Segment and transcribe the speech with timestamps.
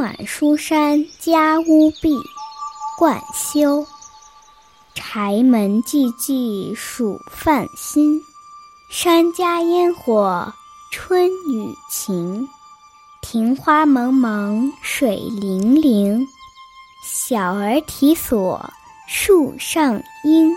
[0.00, 2.16] 暖书山家屋壁，
[2.98, 3.86] 冠休。
[4.94, 8.18] 柴门寂寂数饭新，
[8.90, 10.50] 山家烟火
[10.90, 12.48] 春雨晴。
[13.20, 16.26] 庭花蒙蒙水灵灵，
[17.06, 18.72] 小儿啼锁
[19.06, 20.50] 树上莺。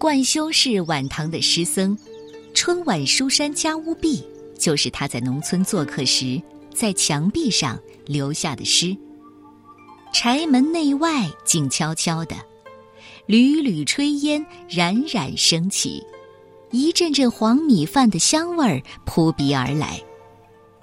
[0.00, 1.94] 冠休是晚唐的诗僧，
[2.54, 4.24] 春晚书山家屋壁
[4.58, 6.40] 就是他在农村做客时
[6.74, 8.96] 在墙壁上留下的诗。
[10.10, 12.34] 柴门内外静悄悄的，
[13.26, 16.02] 缕缕炊烟冉冉升起，
[16.70, 20.02] 一阵阵黄米饭的香味儿扑鼻而来。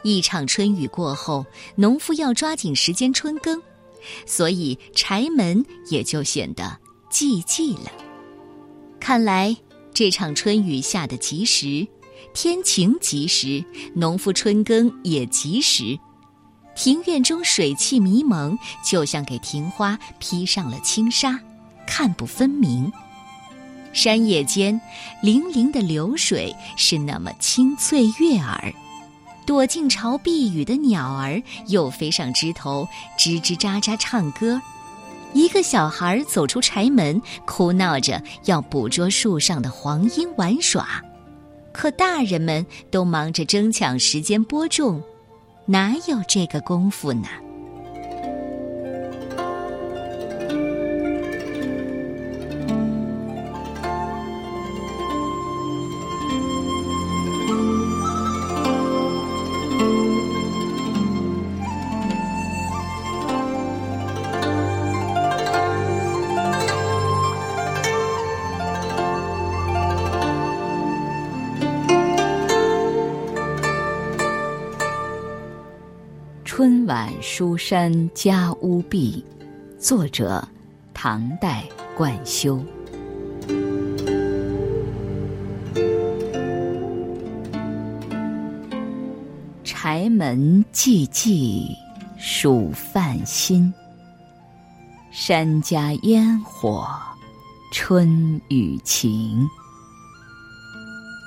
[0.03, 1.43] 一场春雨过后，
[1.75, 3.59] 农夫要抓紧时间春耕，
[4.27, 6.77] 所以柴门也就显得
[7.11, 7.91] 寂寂了。
[9.07, 9.55] 看来
[9.93, 11.87] 这场春雨下得及时，
[12.33, 13.63] 天晴及时，
[13.95, 15.97] 农夫春耕也及时。
[16.75, 21.39] 庭院中水汽迷蒙，就像给庭花披上了轻纱，
[21.87, 22.91] 看不分明。
[23.93, 24.81] 山野间，
[25.23, 28.73] 粼粼的流水是那么清脆悦耳，
[29.45, 32.85] 躲进巢避雨的鸟儿又飞上枝头，
[33.17, 34.61] 吱吱喳喳唱歌。
[35.33, 41.03] 一个小孩走出柴门，哭闹着要捕捉树上的黄莺玩耍，
[41.71, 45.01] 可大人们都忙着争抢时间播种，
[45.65, 47.27] 哪有这个功夫呢？
[76.47, 79.21] 春晚书山家屋壁，
[79.77, 80.41] 作者
[80.93, 82.63] 唐代冠休。
[89.65, 91.65] 柴门寂寂
[92.17, 93.73] 数饭新，
[95.11, 96.87] 山家烟火
[97.73, 99.45] 春雨晴。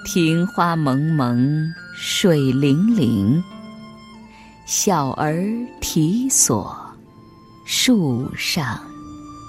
[0.06, 3.44] 庭花蒙蒙水灵灵。
[4.72, 5.44] 小儿
[5.80, 6.72] 啼锁，
[7.64, 8.78] 树上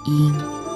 [0.04, 0.71] 莺。